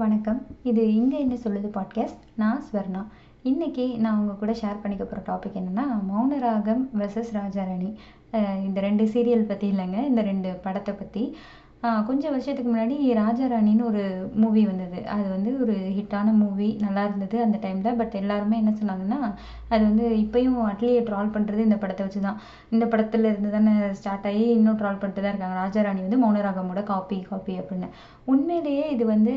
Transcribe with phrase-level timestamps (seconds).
[0.00, 0.40] வணக்கம்.
[0.62, 3.02] இது இங்கே என்ன சொல்லுது பாட்காஸ்ட் நான் ஸ்வர்ணா.
[3.42, 7.88] இன்னைக்கு நான் உங்கள் கூட ஷேர் பண்ணிக்க போகிற டாபிக் என்னென்னா மௌனராகம் வெர்சஸ் ராஜாராணி.
[8.66, 11.22] இந்த ரெண்டு சீரியல் பற்றி இல்லைங்க இந்த ரெண்டு படத்தை பற்றி
[12.08, 14.02] கொஞ்சம் வருஷத்துக்கு முன்னாடி ராஜாராணின்னு ஒரு
[14.42, 14.98] மூவி வந்தது.
[15.14, 19.20] அது வந்து ஒரு ஹிட்டான மூவி நல்லா இருந்தது அந்த டைமில் பட் எல்லாருமே என்ன சொன்னாங்கன்னா
[19.72, 22.40] அது வந்து இப்போயும் அட்லியை ட்ரால் பண்ணுறது இந்த படத்தை வச்சு தான்
[22.74, 25.58] இந்த படத்துல இருந்து தானே ஸ்டார்ட் ஆகி இன்னும் ட்ரால் பண்ணிட்டு தான் இருக்காங்க.
[25.62, 27.90] ராஜாராணி வந்து மௌனராகமோட காப்பி காப்பி அப்படின்னு.
[28.34, 29.34] உண்மையிலேயே இது வந்து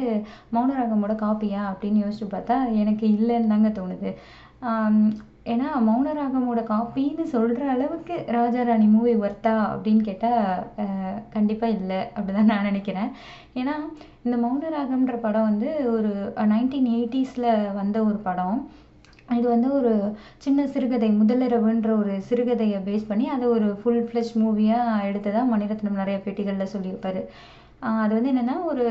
[0.58, 4.12] மௌனராகமோட காப்பியா அப்படின்னு யோசிச்சு பார்த்தா எனக்கு இல்லைன்னு தாங்க தோணுது.
[5.54, 13.10] ஏன்னா மௌனராகமோட காப்பின்னு சொல்கிற அளவுக்கு ராஜாராணி மூவி ஒர்த்தா அப்படின்னு கேட்டால் கண்டிப்பாக இல்லை அப்படிதான் நான் நினைக்கிறேன்.
[13.60, 13.76] ஏன்னா
[14.26, 16.12] இந்த மௌனராகம்ன்ற படம் வந்து ஒரு
[16.54, 17.50] நைன்டீன் எயிட்டிஸில்
[17.80, 18.60] வந்த ஒரு படம்.
[19.38, 19.94] இது வந்து ஒரு
[20.46, 26.20] சின்ன சிறுகதை முதலிரவுன்ற ஒரு சிறுகதையை பேஸ் பண்ணி அதை ஒரு ஃபுல் ஃப்ளெஷ் மூவியாக எடுத்ததா மணிரத்னம் நிறைய
[26.26, 27.22] பேட்டிகளில் சொல்லியிருப்பார்.
[28.04, 28.86] அது வந்து என்னென்னா ஒரு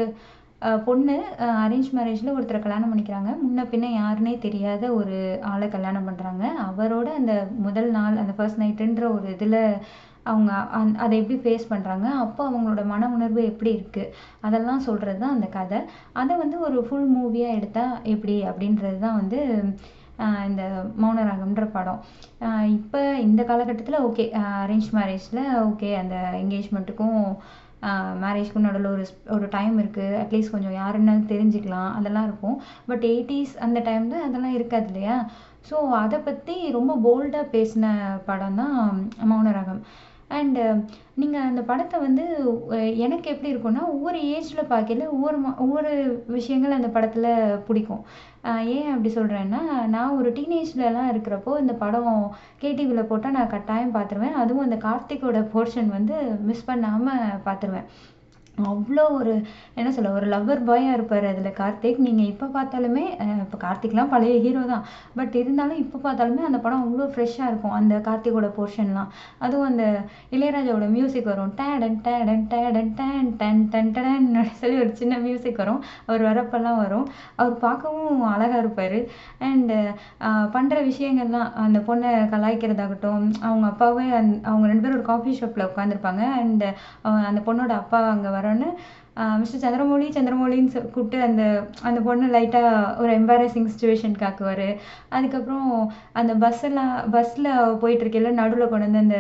[0.87, 1.17] பொண்ணு
[1.63, 3.31] அரேஞ்ச் மேரேஜில் ஒருத்தரை கல்யாணம் பண்ணிக்கிறாங்க.
[3.43, 5.17] முன்ன பின்ன யாருன்னே தெரியாத ஒரு
[5.53, 7.35] ஆளை கல்யாணம் பண்ணுறாங்க அவரோட அந்த
[7.67, 9.61] முதல் நாள் அந்த ஃபர்ஸ்ட் நைட்டுன்ற ஒரு இதில்
[10.31, 14.11] அவங்க அந் அதை எப்படி ஃபேஸ் பண்ணுறாங்க அப்போ அவங்களோட மன உணர்வு எப்படி இருக்குது
[14.47, 15.79] அதெல்லாம் சொல்கிறது தான் அந்த கதை.
[16.23, 18.37] அதை வந்து ஒரு ஃபுல் மூவியாக எடுத்தால் எப்படி?
[18.51, 19.41] அப்படின்றது தான் வந்து
[20.49, 20.63] இந்த
[21.03, 22.01] மௌனராகம்ன்ற படம்.
[22.77, 24.25] இப்போ இந்த காலகட்டத்தில் ஓகே
[24.63, 27.23] அரேஞ்ச் மேரேஜில் ஓகே அந்த என்கேஜ்மெண்ட்டுக்கும்
[28.23, 29.05] மேரேஜ்க்கு நடுவில் ஒரு
[29.37, 31.91] ஒரு டைம் இருக்குது அட்லீஸ்ட் கொஞ்சம் யாருன்னு தெரிஞ்சுக்கலாம்.
[31.99, 32.57] அதெல்லாம் இருக்கும்.
[32.91, 35.17] பட் எயிட்டிஸ் அந்த டைமில் அதெல்லாம் இருக்காது இல்லையா?
[35.71, 37.87] ஸோ அதை பற்றி ரொம்ப போல்டாக பேசின
[38.29, 38.77] படம் தான்
[39.31, 39.81] மௌனராகம்
[40.31, 40.75] அண்டு uh,
[41.21, 42.25] நீங்கள் அந்த படத்தை வந்து
[43.05, 45.93] எனக்கு எப்படி இருக்கும்னா ஒவ்வொரு ஏஜில் பார்க்கல ஒவ்வொரு மா ஒவ்வொரு
[46.37, 47.31] விஷயங்கள் அந்த படத்தில்
[47.69, 48.03] பிடிக்கும்.
[48.75, 49.63] ஏன் அப்படி சொல்கிறேன்னா
[49.95, 52.13] நான் ஒரு டீனேஜ்லலாம் இருக்கிறப்போ இந்த படம்
[52.63, 54.39] கேடிவியில் போட்டால் நான் கட்டாயம் பார்த்துருவேன்.
[54.43, 56.17] அதுவும் அந்த கார்த்திக்கோட போர்ஷன் வந்து
[56.51, 57.89] மிஸ் பண்ணாமல் பார்த்துருவேன்.
[58.73, 59.35] அவ்வளோ ஒரு
[59.81, 62.01] என்ன சொல்ல ஒரு லவ்வர் பாயாக இருப்பார் அதில் கார்த்திக்.
[62.07, 63.05] நீங்கள் இப்போ பார்த்தாலுமே
[63.45, 64.85] இப்போ கார்த்திக்லாம் பழைய ஹீரோ தான்.
[65.19, 67.77] பட் இருந்தாலும் இப்போ பார்த்தாலுமே அந்த படம் அவ்வளோ ஃப்ரெஷ்ஷாக இருக்கும்.
[67.81, 69.11] அந்த கார்த்திகோட போர்ஷன்லாம்
[69.45, 69.85] அதுவும் அந்த
[70.37, 71.53] இளையராஜாவோட மியூசிக் வரும்.
[71.61, 74.29] டேடன் டேடன் டேடன் டேன் டென் டென் டன்
[74.61, 75.81] சொல்லி ஒரு சின்ன மியூசிக் வரும்.
[76.09, 77.07] அவர் வரப்பெல்லாம் வரும்.
[77.41, 78.99] அவர் பார்க்கவும் அழகாக இருப்பார்.
[79.49, 79.77] அண்டு
[80.55, 86.23] பண்ணுற விஷயங்கள்லாம் அந்த பொண்ணை கலாய்க்கிறதாகட்டும் அவங்க அப்பாவே அந் அவங்க ரெண்டு பேரும் ஒரு காஃபி ஷாப்பில் உட்காந்துருப்பாங்க
[86.41, 86.69] அண்டு
[87.29, 88.69] அந்த பொண்ணோட அப்பா அங்கே வர কারণে
[89.39, 94.77] மிஸ்டர் சந்திரமௌலி சந்திரமௌலின்னு சொ- கூப்பிட்டு அந்த அந்த பொண்ணு லைட்டாக ஒரு எம்பாரசிங் சுச்சுவேஷன் காக்குவார்.
[95.09, 99.17] அதுக்கப்புறம் அந்த பஸ்ஸெல்லாம் பஸ்ஸில் போயிட்டுருக்கையில நடுவில் கொண்டு வந்து அந்த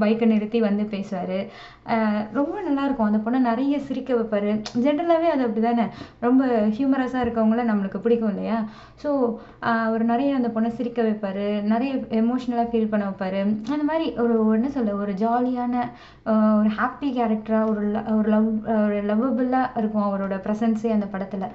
[0.00, 1.46] பைக்கை நிறுத்தி வந்து பேசுவார்.
[2.32, 3.02] ரொம்ப நல்லாயிருக்கும்.
[3.02, 4.62] அந்த பொண்ணை நிறைய சிரிக்க வைப்பார்.
[4.78, 5.82] ஜென்ரலாகவே அது அப்படி தானே
[6.20, 8.64] ரொம்ப ஹியூமரஸாக இருக்கவங்கள நம்மளுக்கு பிடிக்கும் இல்லையா?
[9.04, 11.62] ஸோ அவர் நிறைய அந்த பொண்ணை சிரிக்க வைப்பார்.
[11.62, 13.70] நிறைய எமோஷ்னலாக ஃபீல் பண்ண வைப்பார்.
[13.70, 15.76] அந்த மாதிரி ஒரு என்ன சொல்ல ஒரு ஜாலியான
[16.24, 21.46] ஒரு ஹாப்பி கேரக்டராக ஒரு ஒரு லவ் ஒரு லவ்வபுளாக இருக்கும் அவரோட ப்ரெசன்ஸே அந்த படத்தில்.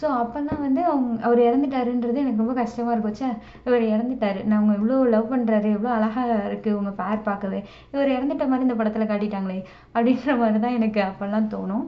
[0.00, 3.16] ஸோ அப்போல்லாம் வந்து அவங்க அவர் இறந்துட்டாருன்றது எனக்கு ரொம்ப கஷ்டமாக இருக்கும்.
[3.18, 3.28] ச்சே
[3.68, 4.40] இவர் இறந்துட்டாரு.
[4.48, 7.60] நான் அவங்க இவ்வளோ லவ் பண்ணுறாரு எவ்வளோ அழகாக இருக்குது உங்கள் பேர் பார்க்கவே.
[7.94, 9.58] இவர் இறந்துட்ட மாதிரி இந்த படத்தில் காட்டிட்டாங்களே
[9.94, 11.86] அப்படின்ற மாதிரி தான் எனக்கு அப்போல்லாம் தோணும்.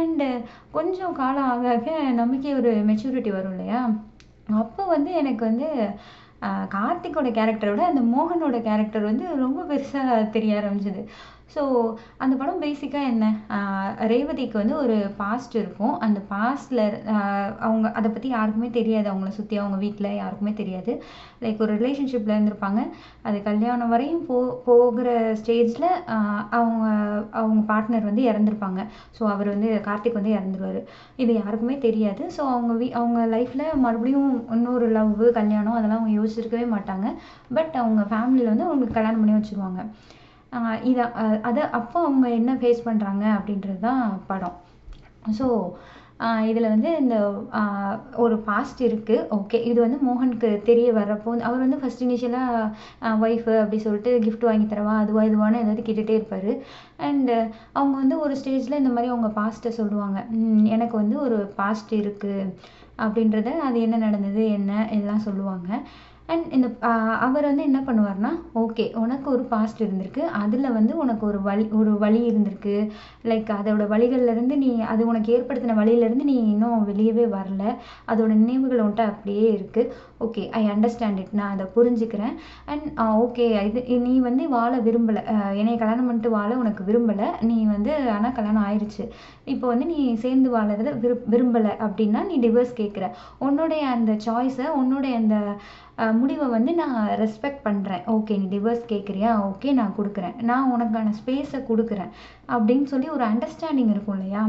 [0.00, 0.26] அண்டு
[0.76, 1.90] கொஞ்சம் காலம் ஆக ஆக
[2.20, 3.80] நமக்கே ஒரு மெச்சூரிட்டி வரும் இல்லையா?
[4.62, 5.68] அப்போ வந்து எனக்கு வந்து
[6.74, 11.02] கார்த்திக்கோட கேரக்டரை விட அந்த மோகனோட கேரக்டர் வந்து ரொம்ப பெருசாக தெரிய ஆரம்பிச்சது.
[11.54, 11.62] ஸோ
[12.24, 13.26] அந்த படம் பேசிக்காக என்ன?
[14.12, 15.94] ரேவதிக்கு வந்து ஒரு பாஸ்ட் இருக்கும்.
[16.06, 16.82] அந்த பாஸ்டில்
[17.66, 19.06] அவங்க அதை பற்றி யாருக்குமே தெரியாது.
[19.12, 20.92] அவங்கள சுற்றி அவங்க வீட்டில் யாருக்குமே தெரியாது.
[21.44, 22.82] லைக் ஒரு ரிலேஷன்ஷிப்பில் இருந்திருப்பாங்க.
[23.28, 24.36] அது கல்யாணம் வரையும் போ
[24.68, 25.08] போகிற
[25.40, 25.88] ஸ்டேஜில்
[26.58, 26.84] அவங்க
[27.40, 28.80] அவங்க பார்ட்னர் வந்து இறந்துருப்பாங்க.
[29.18, 30.80] ஸோ அவர் வந்து கார்த்திக் வந்து இறந்துருவார்.
[31.24, 32.24] இது யாருக்குமே தெரியாது.
[32.36, 37.06] ஸோ அவங்க வீ அவங்க லைஃப்பில் மறுபடியும் இன்னொரு லவ் கல்யாணம் அதெல்லாம் அவங்க யோசிச்சிருக்கவே மாட்டாங்க.
[37.58, 39.82] பட் அவங்க ஃபேமிலியில் வந்து அவங்களுக்கு கல்யாணம் பண்ணி வச்சுருவாங்க.
[40.90, 41.04] இதை
[41.48, 44.58] அதை அப்போ அவங்க என்ன ஃபேஸ் பண்ணுறாங்க அப்படின்றது தான் படம்
[45.38, 45.46] ஸோ
[46.48, 47.16] இதில் வந்து இந்த
[48.24, 53.78] ஒரு பாஸ்ட் இருக்குது ஓகே இது வந்து மோகனுக்கு தெரிய வர்றப்போ அவர் வந்து ஃபஸ்ட் இனிஷியலாக ஒய்ஃபு அப்படி
[53.86, 56.52] சொல்லிட்டு கிஃப்ட் வாங்கி தரவா அதுவா இதுவான்னு ஏதாவது கேட்டுகிட்டே இருப்பார்.
[57.08, 57.36] அண்டு
[57.78, 60.20] அவங்க வந்து ஒரு ஸ்டேஜில் இந்த மாதிரி அவங்க பாஸ்ட்டை சொல்லுவாங்க.
[60.76, 62.46] எனக்கு வந்து ஒரு பாஸ்ட் இருக்குது
[63.04, 65.70] அப்படின்றத அது என்ன நடந்தது என்ன எல்லாம் சொல்லுவாங்க.
[66.32, 66.66] அண்ட் இந்த
[67.26, 68.30] அவர் வந்து என்ன பண்ணுவார்னா
[68.62, 70.22] ஓகே உனக்கு ஒரு பாஸ்ட் இருந்திருக்கு.
[70.42, 72.76] அதில் வந்து உனக்கு ஒரு வலி ஒரு வலி இருந்திருக்கு.
[73.30, 77.64] லைக் அதோட வழிகள்லேருந்து நீ அது உனக்கு ஏற்படுத்தின வலியிலேருந்து நீ இன்னும் வெளியவே வரல.
[78.12, 79.90] அதோட நினைவுகள் உன்ட்ட அப்படியே இருக்குது
[80.26, 82.34] ஓகே ஐ அண்டர்ஸ்டாண்ட் இட் நான் அதை புரிஞ்சுக்கிறேன்.
[82.72, 82.86] அண்ட்
[83.24, 85.22] ஓகே இது நீ வந்து வாழ விரும்பலை.
[85.60, 87.28] என்னை கல்யாணம் பண்ணிட்டு வாழ உனக்கு விரும்பலை.
[87.50, 89.06] நீ வந்து ஆனால் கல்யாணம் ஆயிடுச்சு
[89.52, 93.04] இப்போ வந்து நீ சேர்ந்து வாழறத விரு விரும்பலை அப்படின்னா நீ டிவோர்ஸ் கேட்குற
[93.46, 95.36] உன்னுடைய அந்த சாய்ஸை உன்னுடைய அந்த
[96.20, 100.36] முடிவை வந்து நான் ரெஸ்பெக்ட் பண்ணுறேன் ஓகே நீ டிவோர்ஸ் கேட்குறியா ஓகே நான் கொடுக்குறேன்.
[100.42, 102.10] நான் உனக்கான ஸ்பேஸை கொடுக்குறேன்.
[102.54, 104.42] அப்படின்னு சொல்லி ஒரு அண்டர்ஸ்டாண்டிங் இருக்கும் இல்லையா?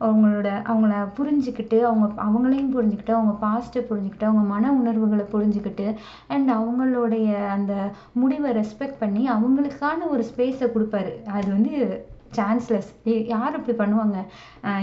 [0.00, 5.86] அவங்களோட அவங்கள புரிஞ்சுக்கிட்டு அவங்க அவங்களையும் புரிஞ்சுக்கிட்டு அவங்க பாஸ்ட்டை புரிஞ்சுக்கிட்டு அவங்க மன உணர்வுகளை புரிஞ்சுக்கிட்டு
[6.34, 7.74] அண்ட் அவங்களுடைய அந்த
[8.12, 11.14] முடிவை ரெஸ்பெக்ட் பண்ணி அவங்களுக்கான ஒரு ஸ்பேஸை கொடுப்பாரு.
[11.38, 12.06] அது வந்து
[12.36, 12.88] சான்ஸ்லெஸ்
[13.34, 14.16] யார் இப்படி பண்ணுவாங்க?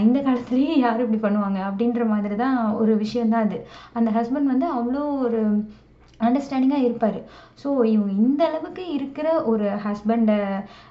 [0.05, 1.59] இந்த காலத்துலேயே யார் இப்படி பண்ணுவாங்க?
[1.69, 3.57] அப்படின்ற மாதிரி தான் ஒரு விஷயந்தான் அது.
[3.93, 5.41] அந்த ஹஸ்பண்ட் வந்து அவ்வளோ ஒரு
[6.19, 7.19] அண்டர்ஸ்டாண்டிங்காக இருப்பார்.
[7.63, 10.39] ஸோ இவங்க இந்த அளவுக்கு இருக்கிற ஒரு ஹஸ்பண்டை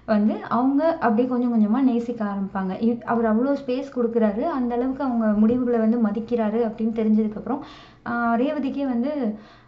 [0.06, 2.73] வந்து அவங்க அப்படியே கொஞ்சம் கொஞ்சமாக நேசிக்க ஆரம்பிப்பாங்க.
[2.81, 4.43] இ- அவர் அவ்வளோ ஸ்பேஸ் கொடுக்குறாரு.
[4.59, 7.61] அந்த அளவுக்கு அவங்க முடிவுகளை வந்து மதிக்கிறாரு அப்படின்னு தெரிஞ்சதுக்கப்புறம்
[8.37, 9.12] ரேவதிக்கே வந்து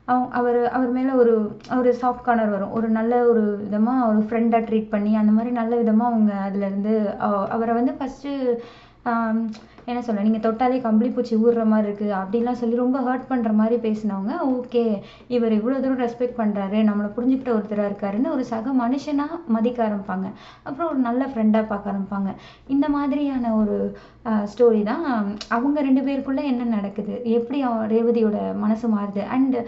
[0.05, 2.73] அவங்க அவர் அவர் மேலே ஒரு ஒரு சாஃப்ட் கார்னர் வரும்.
[2.73, 7.17] ஒரு நல்ல ஒரு விதமாக ஒரு ஃப்ரெண்டாக ட்ரீட் பண்ணி அந்த மாதிரி நல்ல விதமாக அவங்க அதுலேருந்து
[7.49, 8.33] அவரை வந்து ஃபஸ்ட்டு
[9.91, 13.77] என்ன சொல்ல நீங்கள் தொட்டாலே கம்பளி பூச்சி ஊறுற மாதிரி இருக்குது அப்படிலாம் சொல்லி ரொம்ப ஹர்ட் பண்ணுற மாதிரி
[13.85, 14.83] பேசினவங்க ஓகே
[15.35, 20.27] இவர் இவ்வளோ தூரம் ரெஸ்பெக்ட் பண்ணுறாரு நம்மளை புரிஞ்சுக்கிட்ட ஒருத்தராக இருக்காருன்னு ஒரு சக மனுஷனாக மதிக்க ஆரம்பிப்பாங்க.
[20.63, 22.33] அப்புறம் ஒரு நல்ல ஃப்ரெண்டாக பார்க்க ஆரம்பிப்பாங்க.
[22.75, 23.77] இந்த மாதிரியான ஒரு
[24.53, 25.05] ஸ்டோரி தான்.
[25.57, 27.15] அவங்க ரெண்டு பேருக்குள்ளே என்ன நடக்குது?
[27.37, 27.59] எப்படி
[27.95, 29.23] ரேவதியோட மனசு மாறுது?
[29.35, 29.61] And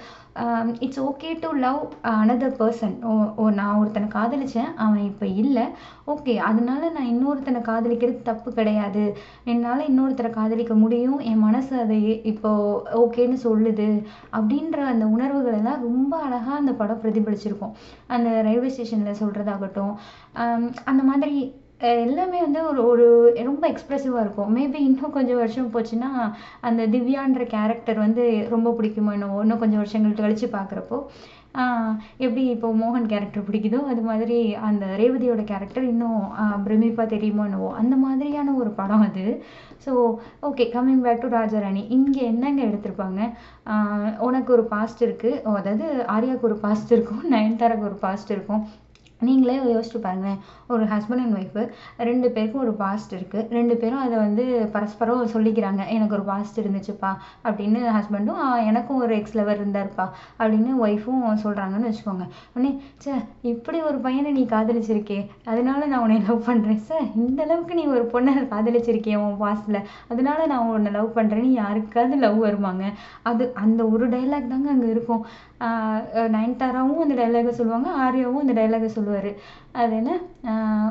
[0.84, 3.12] it's okay to love another person ஓ
[3.42, 5.64] ஓ நான் ஒருத்தனை காதலிச்சேன் அவன் இப்போ இல்லை.
[6.12, 9.04] ஓகே அதனால நான் இன்னொருத்தனை காதலிக்கிறது தப்பு கிடையாது.
[9.52, 11.18] என்னால் இன்னொருத்தரை காதலிக்க முடியும்.
[11.30, 12.00] என் மனசு அதை
[12.32, 12.50] இப்போ
[13.02, 13.88] ஓகேன்னு சொல்லுது.
[14.38, 17.74] அப்படின்ற அந்த உணர்வுகள் எல்லாம் ரொம்ப அழகாக அந்த படம் பிரதிபலிச்சிருக்கும்.
[18.16, 19.94] அந்த ரயில்வே ஸ்டேஷனில் சொல்கிறதாகட்டும்
[20.90, 21.34] அந்த மாதிரி
[21.80, 23.04] எல்லாமே வந்து ஒரு ஒரு
[23.48, 24.52] ரொம்ப எக்ஸ்ப்ரெசிவாக இருக்கும்.
[24.56, 26.10] மேபி இன்னும் கொஞ்சம் வருஷம் போச்சுன்னா
[26.68, 30.98] அந்த திவ்யான்ற கேரக்டர் வந்து ரொம்ப பிடிக்குமோ என்னவோ இன்னும் கொஞ்சம் வருஷங்கள் கழித்து பார்க்குறப்போ
[32.24, 34.38] எப்படி இப்போ மோகன் கேரக்டர் பிடிக்குதோ அது மாதிரி
[34.68, 36.18] அந்த ரேவதியோட கேரக்டர் இன்னும்
[36.66, 39.24] பிரமிப்பாக தெரியுமோ என்னவோ அந்த மாதிரியான ஒரு படம் அது.
[39.84, 39.92] So
[40.48, 41.82] okay coming back to Raja Rani.
[41.96, 43.20] இங்கே என்னங்க எடுத்திருப்பாங்க?
[44.28, 45.86] உனக்கு ஒரு பாஸ்ட் இருக்குது அதாவது
[46.16, 48.62] ஆர்யாவுக்கு ஒரு பாஸ்ட் இருக்கும் நயன்தாராக்கு ஒரு பாஸ்ட் இருக்கும்.
[49.26, 50.40] நீங்களே யோசிச்சு பாருங்களேன்.
[50.72, 51.62] ஒரு ஹஸ்பண்ட் அண்ட் ஒய்ஃபு
[52.08, 54.44] ரெண்டு பேருக்கும் ஒரு பாஸ்ட் இருக்குது ரெண்டு பேரும் அதை வந்து
[54.74, 55.82] பரஸ்பரம் சொல்லிக்கிறாங்க.
[55.94, 57.10] எனக்கு ஒரு பாஸ்ட் இருந்துச்சுப்பா.
[57.48, 60.06] அப்படின்னு ஹஸ்பண்டும் எனக்கும் ஒரு எக்ஸ் லவர் இருந்தாருப்பா.
[60.40, 62.26] அப்படின்னு ஒய்ஃபும் சொல்கிறாங்கன்னு வச்சுக்கோங்க.
[62.52, 62.70] உடனே
[63.04, 63.14] ச்சே
[63.52, 65.18] இப்படி ஒரு பையனை நீ காதலிச்சிருக்கே.
[65.52, 69.80] அதனால நான் உன்னை லவ் பண்ணுறேன் சார் இந்த அளவுக்கு நீ ஒரு பொண்ணை காதலிச்சிருக்கியே உன் பாஸ்டில்
[70.12, 72.84] அதனால நான் உன்னை லவ் பண்ணுறேன்னு யாருக்காவது லவ் வருவாங்க
[73.30, 75.24] அது அந்த ஒரு டைலாக் தாங்க அங்கே இருக்கும்.
[76.34, 77.88] நயன்தாராவும் அந்த டைலாகை சொல்லுவாங்க.
[78.04, 79.32] ஆர்யாவும் அந்த டைலாகை சொல்லுவார்.
[79.78, 80.12] அது என்ன?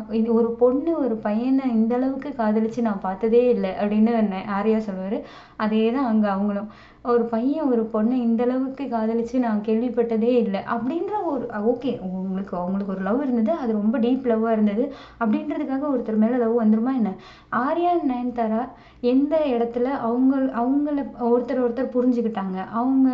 [0.10, 5.18] இது ஒரு பொண்ணு ஒரு பையனை இந்த அளவுக்கு காதலிச்சு நான் பார்த்ததே இல்லை அப்படின்னு ந- ஆர்யா சொல்லுவார்.
[5.56, 6.70] அதே தான் அங்கே அவங்களும்.
[7.04, 12.94] ஒரு பையன் ஒரு பொண்ணை இந்த அளவுக்கு காதலிச்சு நான் கேள்விப்பட்டதே இல்லை அப்படின்ற ஒரு ஓகே உங்களுக்கு அவங்களுக்கு
[12.94, 14.84] ஒரு லவ் இருந்தது அது ரொம்ப டீப் லவ்வாக இருந்தது
[15.20, 17.14] அப்படின்றதுக்காக ஒருத்தர் மேலே லவ் வந்துருமா என்ன?
[17.52, 18.64] ஆர்யா நயன்தாரா
[19.02, 22.68] எந்த இடத்துல அவங்க அவங்கள ஒருத்தர் ஒருத்தர் புரிஞ்சுக்கிட்டாங்க.
[22.72, 23.10] அவங்க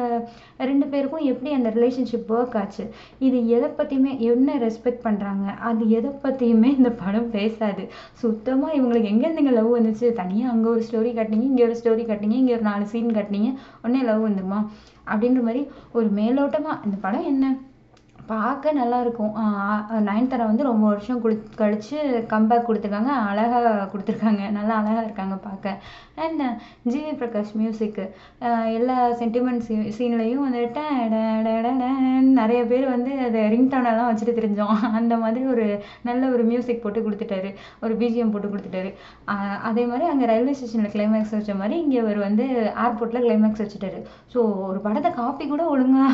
[0.58, 2.86] ரெண்டு பேருக்கும் எப்படி அந்த ரிலேஷன்ஷிப் ஒர்க் ஆச்சு?
[3.20, 7.84] இது எதை பற்றியுமே என்ன ரெஸ்பெக்ட் பண்ணுறாங்க அது எதை பற்றியுமே இந்த படம் பேசாது.
[8.22, 10.08] சுத்தமாக இவங்களுக்கு எங்கேருந்துங்க லவ் வந்துச்சு?
[10.22, 13.52] தனியாக அங்கே ஒரு ஸ்டோரி காட்டினீங்க இங்கே ஒரு ஸ்டோரி காட்டினீங்க இங்கே ஒரு நாலு சீன் காட்டினீங்க.
[13.84, 14.60] உடனே லவ் வந்துருமா?
[15.12, 15.62] அப்படின்ற மாதிரி
[15.98, 17.46] ஒரு மேலோட்டமாக இந்த படம் என்ன?
[18.32, 19.34] பார்க்க நல்லா இருக்கும்
[20.08, 21.98] நயன்தாரா வந்து ரொம்ப வருஷம் குடுத் கழித்து
[22.34, 23.14] கம்பேக் கொடுத்துருக்காங்க.
[23.32, 24.44] அழகாக கொடுத்துருக்காங்க.
[24.58, 25.74] நல்லா அழகாக இருக்காங்க பார்க்க.
[26.26, 26.44] அண்ட்
[26.92, 28.04] ஜிவி பிரகாஷ் மியூசிக்கு
[28.78, 30.84] எல்லா சென்டிமெண்ட் சீ சீன்லேயும் வந்துட்டு
[32.40, 34.78] நிறைய பேர் வந்து அதை ரிங்டோனெல்லாம் வச்சுட்டு தெரிஞ்சோம்.
[35.00, 35.66] அந்த மாதிரி ஒரு
[36.10, 37.52] நல்ல ஒரு மியூசிக் போட்டு கொடுத்துட்டாரு.
[37.86, 38.92] ஒரு பிஜிஎம் போட்டு கொடுத்துட்டாரு.
[39.72, 42.46] அதே மாதிரி அங்கே ரயில்வே ஸ்டேஷனில் கிளைமேக்ஸ் வச்ச மாதிரி இங்கே அவர் வந்து
[42.86, 44.00] ஏர்போர்ட்டில் கிளைமேக்ஸ் வச்சுட்டாரு.
[44.36, 44.40] ஸோ
[44.70, 46.08] ஒரு படத்தை காப்பி கூட ஒழுங்கா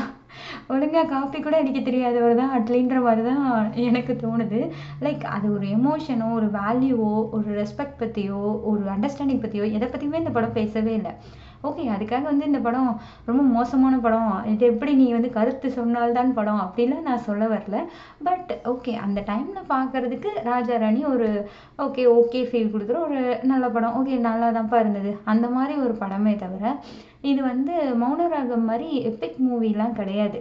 [0.73, 4.59] ஒழுங்கா காப்பி கூட அடிக்க தெரியாதவர் தான் அட்லின்ற மாதிரி தான் எனக்கு தோணுது.
[5.05, 10.33] லைக் அது ஒரு எமோஷனோ ஒரு வேல்யூவோ ஒரு ரெஸ்பெக்ட் பற்றியோ ஒரு அண்டர்ஸ்டாண்டிங் பற்றியோ எதை பற்றியுமே இந்த
[10.37, 11.13] படம் பேசவே இல்லை.
[11.63, 14.45] ஓகே அதுக்காக வந்து இந்த படம் ரொம்ப மோசமான படம்.
[14.45, 17.77] இது எப்படி நீ வந்து கருத்து சொன்னால்தான் படம் அப்படிலாம் நான் சொல்ல வரல.
[18.23, 21.27] பட் ஓகே அந்த டைமில் பார்க்குறதுக்கு ராஜா ராணி ஒரு
[21.77, 23.97] ஓகே ஓகே ஃபீல் கொடுக்குற ஒரு நல்ல படம்.
[23.99, 25.17] ஓகே நல்லா தான்ப்பா இருந்தது.
[25.23, 26.75] அந்த மாதிரி ஒரு படமே தவிர
[27.21, 30.37] இது வந்து மௌனராகம் மாதிரி எபிக் மூவிலாம் கிடையாது.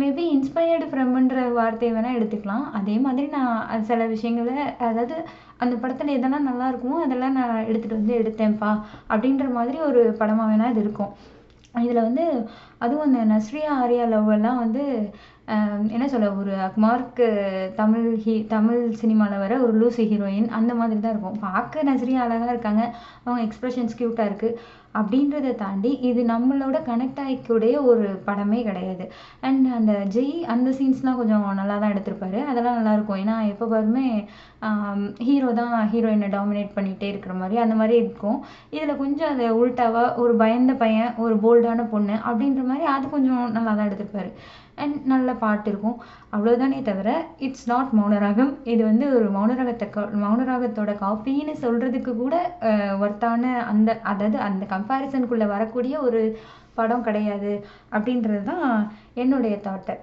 [0.00, 2.64] மேபி இன்ஸ்பயர்டு ஃப்ரம்ன்ற வார்த்தையை வேணால் எடுத்துக்கலாம்.
[2.78, 4.54] அதே மாதிரி நான் சில விஷயங்களை
[4.88, 5.16] அதாவது
[5.62, 8.70] அந்த படத்தில் எதெல்லாம் நல்லா இருக்குமோ அதெல்லாம் நான் எடுத்துகிட்டு வந்து எடுத்தேன்ப்பா
[9.12, 11.12] அப்படின்ற மாதிரி ஒரு படமாக வேணால் இது இருக்கும்.
[11.84, 12.24] இதில் வந்து
[12.84, 14.84] அதுவும் அந்த நஸ்ரியா ஆர்யா லவ் எல்லாம் வந்து
[15.94, 17.26] என்ன சொல்ல ஒரு அக்மார்க்கு
[17.80, 21.40] தமிழ் ஹீ தமிழ் சினிமாவில் வர ஒரு லூசி ஹீரோயின் அந்த மாதிரி தான் இருக்கும்.
[21.48, 22.84] பார்க்க நஸ்ரியா அழகாக இருக்காங்க.
[23.24, 29.04] அவங்க எக்ஸ்பிரஷன்ஸ் க்யூட்டாக இருக்குது அப்படின்றத தாண்டி இது நம்மளோட கனெக்ட் ஆகிக்கூடிய ஒரு படமே கிடையாது.
[29.48, 32.40] அண்ட் அந்த ஜெய் அந்த சீன்ஸ்லாம் கொஞ்சம் நல்லா தான் எடுத்திருப்பாரு.
[32.50, 34.06] அதெல்லாம் நல்லாயிருக்கும் ஏன்னா எப்போ பாருமே
[35.28, 38.38] ஹீரோ தான் ஹீரோயினை டாமினேட் பண்ணிகிட்டே இருக்கிற மாதிரி அந்த மாதிரி இருக்கும்.
[38.74, 43.44] இதில் கொஞ்சம் அதை உல்ட்டாவாக ஒரு பயந்த பையன் ஒரு போல்டான பொண்ணு அப்படின்ற மாதிரி மாதிரி அது கொஞ்சம்
[43.56, 44.30] நல்லா தான் எடுத்திருப்பாரு
[44.82, 45.98] அண்ட் நல்ல பாட்டு இருக்கும்.
[46.34, 47.10] அவ்வளோதானே தவிர
[47.46, 48.52] இட்ஸ் நாட் மௌனராகம்.
[48.72, 52.36] இது வந்து ஒரு மௌனராகத்தை கா மௌனராகத்தோட காப்பின்னு சொல்கிறதுக்கு கூட
[53.04, 56.22] ஒர்த்தான அந்த அதாவது அந்த கம்பேரிசனுக்குள்ளே வரக்கூடிய ஒரு
[56.78, 57.52] படம் கிடையாது
[57.96, 58.66] அப்படின்றது தான்
[59.22, 59.96] என்னுடைய தாட்டு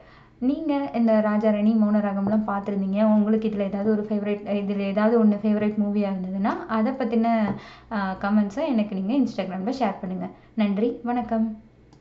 [0.49, 2.99] நீங்கள் இந்த ராஜாராணி மௌனராகம்லாம் பார்த்துருந்தீங்க.
[3.15, 7.33] உங்களுக்கு இதில் ஏதாவது ஒரு ஃபேவரேட் இதில் ஏதாவது ஒன்று ஃபேவரேட் மூவியாக இருந்ததுன்னா அதை பற்றின
[8.25, 11.47] கமெண்ட்ஸை எனக்கு நீங்கள் இன்ஸ்டாகிராமில் ஷேர் பண்ணுங்கள் நன்றி வணக்கம்.